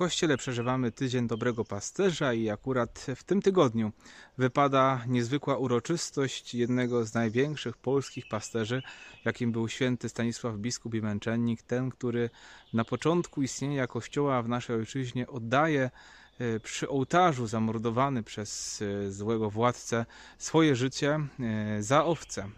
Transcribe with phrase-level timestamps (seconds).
[0.00, 3.92] kościele przeżywamy tydzień dobrego pasterza i akurat w tym tygodniu
[4.38, 8.82] wypada niezwykła uroczystość jednego z największych polskich pasterzy,
[9.24, 12.30] jakim był święty Stanisław biskup i męczennik, ten, który
[12.72, 15.90] na początku istnienia kościoła w naszej ojczyźnie oddaje
[16.62, 20.06] przy ołtarzu zamordowany przez e, złego władcę
[20.38, 22.48] swoje życie e, za owce.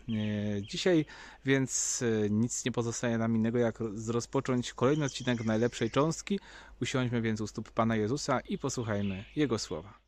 [0.61, 1.05] Dzisiaj
[1.45, 6.41] więc nic nie pozostaje nam innego jak rozpocząć kolejny odcinek najlepszej cząstki.
[6.83, 9.98] Usiądźmy więc u stóp Pana Jezusa i posłuchajmy Jego słowa.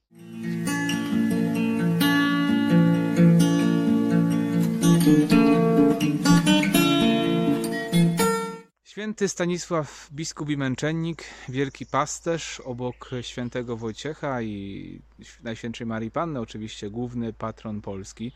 [9.04, 15.00] Święty Stanisław, biskup i męczennik, wielki pasterz obok świętego Wojciecha i
[15.42, 18.32] Najświętszej Marii Panny, oczywiście główny patron Polski.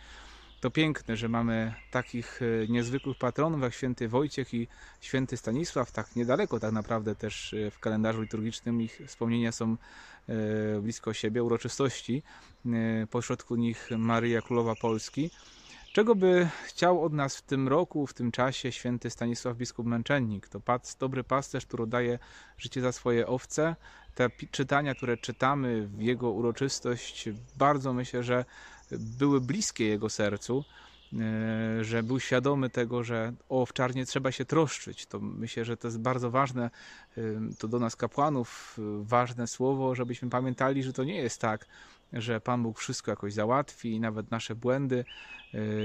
[0.61, 4.69] To piękne, że mamy takich e, niezwykłych patronów jak święty Wojciech i
[5.01, 9.77] święty Stanisław, tak niedaleko tak naprawdę też e, w kalendarzu liturgicznym ich wspomnienia są
[10.29, 12.23] e, blisko siebie, uroczystości,
[13.11, 15.31] pośrodku nich Maryja Królowa Polski.
[15.99, 20.49] Czego by chciał od nas w tym roku, w tym czasie święty Stanisław biskup męczennik?
[20.49, 20.61] To
[21.01, 22.19] dobry pasterz, który daje
[22.59, 23.77] życie za swoje owce.
[24.15, 28.45] Te czytania, które czytamy w jego uroczystość, bardzo myślę, że
[28.91, 30.65] były bliskie jego sercu,
[31.81, 35.07] że był świadomy tego, że o owczarnie trzeba się troszczyć.
[35.07, 36.71] To myślę, że to jest bardzo ważne,
[37.19, 37.23] e,
[37.59, 41.67] to do nas kapłanów ważne słowo, żebyśmy pamiętali, że to nie jest tak,
[42.13, 45.05] że Pan Bóg wszystko jakoś załatwi, nawet nasze błędy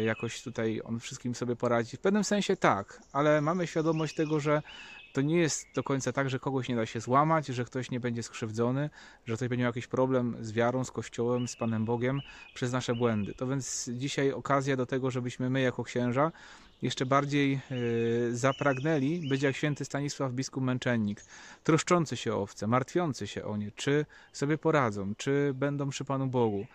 [0.05, 1.97] jakoś tutaj On wszystkim sobie poradzi.
[1.97, 4.61] W pewnym sensie tak, ale mamy świadomość tego, że
[5.13, 7.99] to nie jest do końca tak, że kogoś nie da się złamać, że ktoś nie
[7.99, 8.89] będzie skrzywdzony,
[9.25, 12.21] że ktoś będzie miał jakiś problem z wiarą, z Kościołem, z Panem Bogiem
[12.53, 13.33] przez nasze błędy.
[13.33, 16.31] To więc dzisiaj okazja do tego, żebyśmy my jako księża
[16.81, 21.21] jeszcze bardziej y, zapragnęli być jak święty Stanisław biskup męczennik,
[21.63, 26.27] troszczący się o owce, martwiący się o nie, czy sobie poradzą, czy będą przy Panu
[26.27, 26.65] Bogu,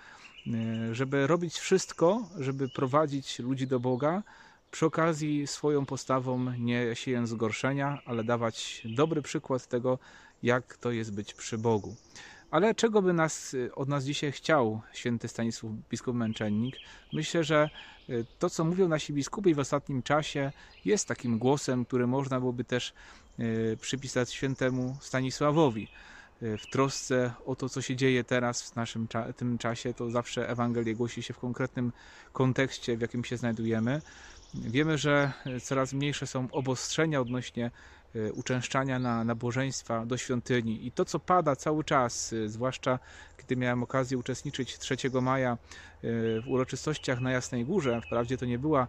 [0.46, 4.22] y, żeby robić wszystko, żeby prowadzić ludzi do Boga,
[4.70, 9.98] przy okazji swoją postawą nie siejąc zgorszenia, ale dawać dobry przykład tego,
[10.42, 11.96] jak to jest być przy Bogu.
[12.50, 16.76] Ale czego by nas, od nas dzisiaj chciał święty Stanisław, biskup męczennik?
[17.12, 17.70] Myślę, że
[18.08, 20.52] y, to, co mówią nasi biskupi w ostatnim czasie,
[20.84, 22.94] jest takim głosem, który można byłoby też
[23.40, 25.88] y, przypisać świętemu Stanisławowi.
[26.42, 30.48] Y, w trosce o to, co się dzieje teraz w naszym tym czasie, to zawsze
[30.48, 31.92] Ewangelię głosi się w konkretnym
[32.32, 34.02] kontekście, w jakim się znajdujemy.
[34.54, 35.32] Wiemy, że
[35.62, 37.70] coraz mniejsze są obostrzenia odnośnie
[38.34, 42.98] uczęszczania na nabożeństwa do świątyni i to, co pada cały czas, e, zwłaszcza
[43.38, 45.56] gdy miałem okazję uczestniczyć 3 maja e,
[46.40, 48.00] w uroczystościach na Jasnej Górze.
[48.06, 48.86] Wprawdzie to nie była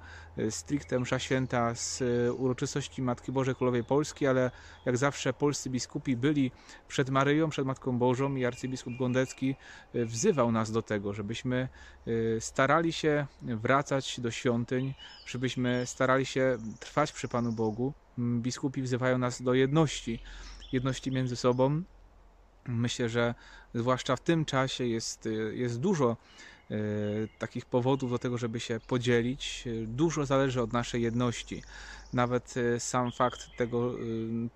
[0.49, 2.03] stricte msza święta z
[2.37, 4.51] uroczystości Matki Bożej Królowej Polski, ale
[4.85, 6.51] jak zawsze polscy biskupi byli
[6.87, 9.55] przed Maryją, przed Matką Bożą i arcybiskup Gondecki
[9.93, 11.67] wzywał nas do tego, żebyśmy
[12.39, 14.93] starali się wracać do świątyń,
[15.25, 17.93] żebyśmy starali się trwać przy Panu Bogu.
[18.19, 20.19] Biskupi wzywają nas do jedności,
[20.71, 21.81] jedności między sobą.
[22.67, 23.35] Myślę, że
[23.73, 26.17] zwłaszcza w tym czasie jest, jest dużo
[26.71, 26.75] e,
[27.39, 29.63] takich powodów do tego, żeby się podzielić.
[29.87, 31.63] Dużo zależy od naszej jedności.
[32.13, 33.95] Nawet e, sam fakt tego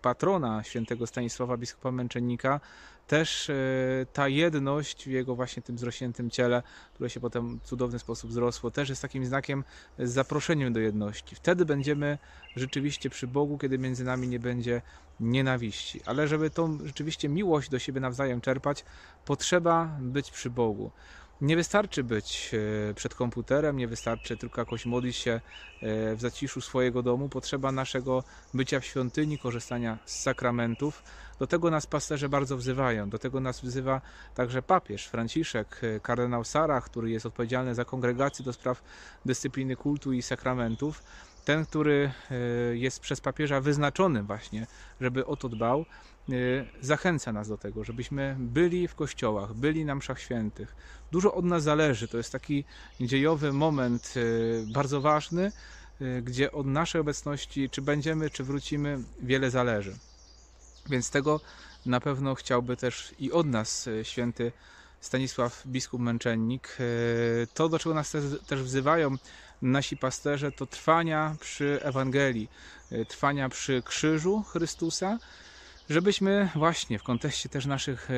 [0.01, 2.59] patrona, świętego Stanisława, biskupa męczennika,
[3.07, 3.53] też e,
[4.13, 8.71] ta jedność w jego właśnie tym zrośniętym ciele, które się potem w cudowny sposób wzrosło,
[8.71, 9.63] też jest takim znakiem
[9.99, 11.35] z zaproszeniem do jedności.
[11.35, 12.17] Wtedy będziemy
[12.55, 14.81] rzeczywiście przy Bogu, kiedy między nami nie będzie
[15.19, 16.01] nienawiści.
[16.05, 18.85] Ale żeby tą rzeczywiście miłość do siebie nawzajem czerpać,
[19.25, 20.91] potrzeba być przy Bogu.
[21.43, 22.51] Nie wystarczy być
[22.89, 25.41] e, przed komputerem, nie wystarczy tylko jakoś modlić się e,
[26.15, 27.29] w zaciszu swojego domu.
[27.29, 28.23] Potrzeba naszego
[28.53, 31.03] bycia w świątyni, korzystania z sakramentów.
[31.39, 33.09] Do tego nas pasterze bardzo wzywają.
[33.09, 34.01] Do tego nas wzywa
[34.35, 38.83] także papież Franciszek, e, kardynał Sara, który jest odpowiedzialny za kongregację do spraw
[39.25, 41.03] dyscypliny kultu i sakramentów
[41.45, 42.11] ten, który
[42.73, 44.67] jest przez papieża wyznaczony właśnie,
[45.01, 45.85] żeby o to dbał,
[46.81, 50.75] zachęca nas do tego, żebyśmy byli w kościołach, byli na mszach świętych.
[51.11, 52.07] Dużo od nas zależy.
[52.07, 52.65] To jest taki
[53.01, 55.51] dziejowy moment y, bardzo ważny,
[56.01, 59.95] y, gdzie od naszej obecności, czy będziemy, czy wrócimy, wiele zależy.
[60.89, 61.39] Więc tego
[61.85, 64.51] na pewno chciałby też i od nas święty
[65.01, 66.77] Stanisław biskup męczennik.
[67.53, 68.15] To, do czego nas
[68.47, 69.15] też wzywają
[69.61, 72.49] nasi pasterze, to trwania przy Ewangelii,
[73.07, 75.19] trwania przy krzyżu Chrystusa,
[75.89, 78.13] żebyśmy właśnie w kontekście też naszych e,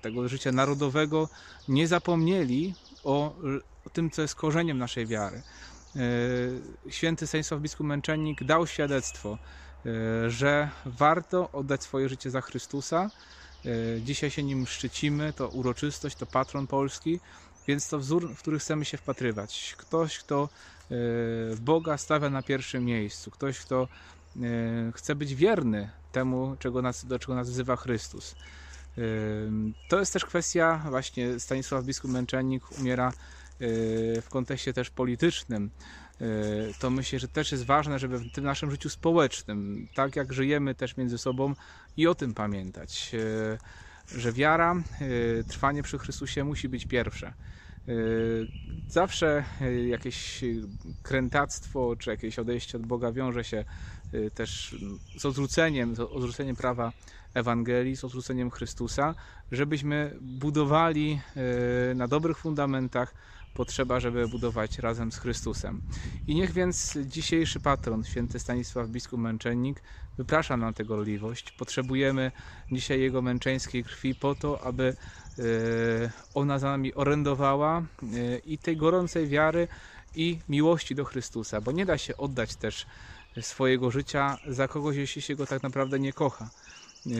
[0.00, 1.28] tego życia narodowego
[1.68, 3.36] nie zapomnieli o,
[3.84, 5.42] o tym, co jest korzeniem naszej wiary.
[5.96, 6.00] E,
[6.90, 9.38] święty Stanisław biskup Męczennik dał świadectwo,
[9.86, 13.10] e, że warto oddać swoje życie za Chrystusa
[14.00, 17.20] Dzisiaj się nim szczycimy, to uroczystość, to patron polski,
[17.66, 19.74] więc to wzór, w który chcemy się wpatrywać.
[19.78, 20.48] Ktoś, kto
[21.60, 23.88] Boga stawia na pierwszym miejscu, ktoś, kto
[24.94, 28.34] chce być wierny temu, czego nas, do czego nas wzywa Chrystus.
[28.98, 29.02] E,
[29.88, 33.12] To jest też kwestia, właśnie Stanisław Biskup Męczennik umiera e,
[34.22, 35.70] w kontekście też politycznym.
[36.20, 36.24] E,
[36.80, 40.74] To myślę, że też jest ważne, żeby w tym naszym życiu społecznym, tak jak żyjemy
[40.74, 41.54] też między sobą,
[41.96, 44.74] i o tym pamiętać, e, że wiara,
[45.40, 47.34] e, trwanie przy Chrystusie musi być pierwsze.
[47.88, 47.92] E,
[48.88, 50.46] Zawsze e, jakieś e,
[51.02, 53.64] krętactwo czy jakieś odejście od Boga wiąże się e,
[54.34, 54.76] też
[55.18, 56.92] z odrzuceniem, z odrzuceniem prawa
[57.34, 59.14] Ewangelii, z odrzuceniem Chrystusa,
[59.52, 61.20] żebyśmy budowali
[61.90, 63.14] e, na dobrych fundamentach,
[63.54, 65.80] potrzeba, żeby budować razem z Chrystusem.
[66.26, 69.82] I niech więc dzisiejszy patron, święty Stanisław Biskup Męczennik,
[70.18, 71.52] wyprasza nam tę gorliwość.
[71.52, 72.32] Potrzebujemy
[72.72, 74.96] dzisiaj jego męczeńskiej krwi po to, aby
[75.38, 75.42] e,
[76.34, 77.82] ona za nami orędowała
[78.44, 79.68] i tej gorącej wiary
[80.14, 82.86] i miłości do Chrystusa, bo nie da się oddać też
[83.40, 86.50] swojego życia za kogoś, jeśli się go tak naprawdę nie kocha.
[87.06, 87.10] E,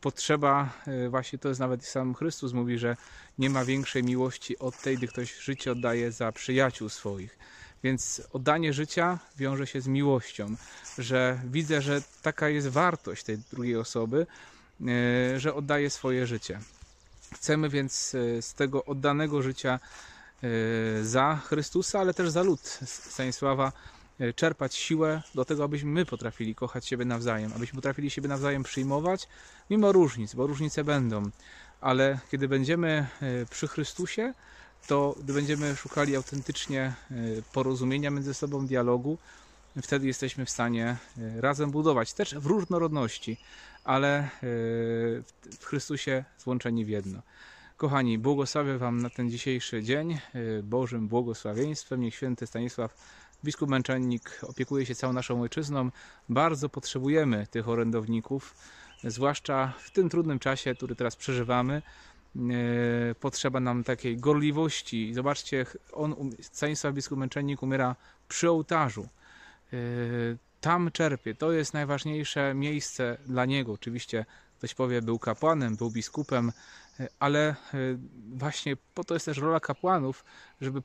[0.00, 2.96] Potrzeba, e, właśnie to jest nawet sam Chrystus mówi, że
[3.38, 7.38] nie ma większej miłości od tej, gdy ktoś życie oddaje za przyjaciół swoich.
[7.84, 10.56] Więc oddanie życia wiąże się z miłością,
[10.98, 14.26] że widzę, że taka jest wartość tej drugiej osoby,
[14.80, 16.60] e, że oddaje swoje życie.
[17.34, 18.10] Chcemy więc
[18.40, 19.80] z tego oddanego życia
[21.02, 23.72] za Chrystusa, ale też za lud Stanisława
[24.36, 29.28] czerpać siłę do tego, abyśmy my potrafili kochać siebie nawzajem, abyśmy potrafili siebie nawzajem przyjmować,
[29.70, 31.30] mimo różnic, bo różnice będą,
[31.80, 34.34] ale kiedy będziemy e, przy Chrystusie,
[34.86, 37.14] to gdy będziemy szukali autentycznie e,
[37.52, 39.18] porozumienia między sobą, dialogu,
[39.82, 43.36] wtedy jesteśmy w stanie e, razem budować, też w różnorodności,
[43.84, 44.28] ale e,
[45.58, 47.22] w Chrystusie złączeni w jedno.
[47.76, 50.18] Kochani, błogosławię Wam na ten dzisiejszy dzień e,
[50.62, 52.00] Bożym błogosławieństwem.
[52.00, 52.96] Niech święty Stanisław,
[53.44, 55.90] biskup męczennik, opiekuje się całą naszą ojczyzną.
[56.28, 58.54] Bardzo potrzebujemy tych orędowników,
[59.04, 61.82] zwłaszcza w tym trudnym czasie, który teraz przeżywamy.
[62.36, 65.14] E, Potrzeba nam takiej gorliwości.
[65.14, 67.96] Zobaczcie, on, um- Stanisław biskup męczennik umiera
[68.28, 69.08] przy ołtarzu.
[69.72, 69.76] E,
[70.60, 71.34] Tam czerpie.
[71.34, 73.72] To jest najważniejsze miejsce dla niego.
[73.72, 74.26] Oczywiście
[74.64, 76.52] ktoś powie, był kapłanem, był biskupem,
[77.00, 77.54] e, ale e,
[78.34, 80.24] właśnie po to jest też rola kapłanów,
[80.60, 80.82] żeby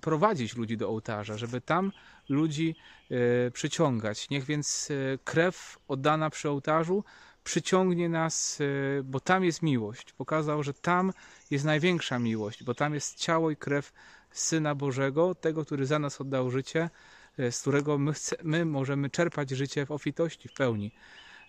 [0.00, 1.92] prowadzić ludzi do ołtarza, żeby tam
[2.28, 2.76] ludzi
[3.10, 4.30] e, przyciągać.
[4.30, 4.88] Niech więc
[5.24, 7.04] krew oddana przy ołtarzu
[7.44, 8.58] przyciągnie nas,
[9.04, 10.12] bo tam jest miłość.
[10.12, 11.12] Pokazał, że tam
[11.50, 13.92] jest największa miłość, bo tam jest ciało i krew
[14.30, 16.90] Syna Bożego, tego, który za nas oddał życie,
[17.50, 20.92] z którego my, chce, my możemy czerpać życie w obfitości, w pełni.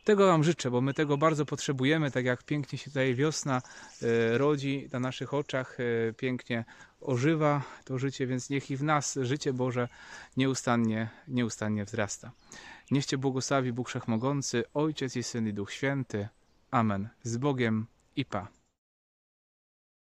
[0.08, 3.62] Tego Wam życzę, bo my tego bardzo potrzebujemy, tak jak pięknie się tutaj wiosna
[4.02, 6.66] e, rodzi na naszych oczach, e, pięknie
[7.02, 9.88] ożywa to życie, więc niech i w nas życie Boże
[10.38, 12.32] nieustannie, nieustannie wzrasta.
[12.92, 16.28] Niech Cię błogosławi Bóg Wszechmogący, Ojciec i Syn i Duch Święty.
[16.72, 17.10] Amen.
[17.24, 18.57] Z Bogiem i Pa.